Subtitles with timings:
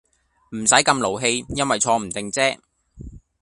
[0.53, 2.59] 唔使咁勞氣因為坐唔定姐